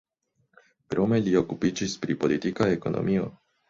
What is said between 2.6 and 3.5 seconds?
ekonomio.